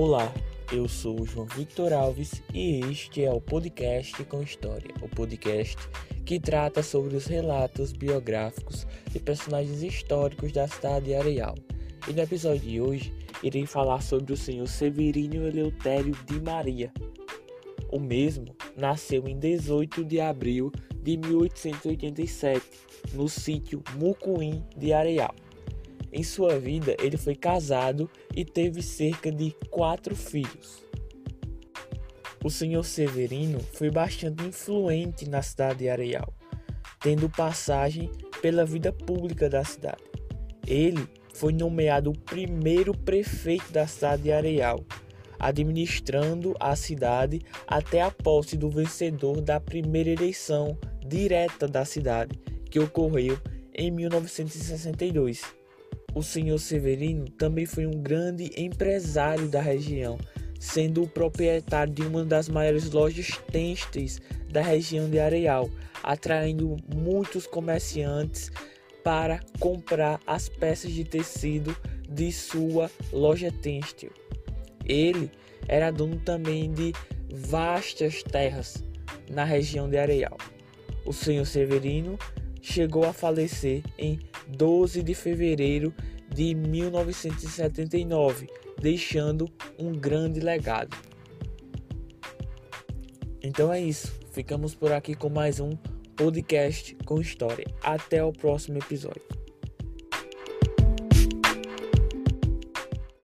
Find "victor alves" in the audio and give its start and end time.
1.44-2.40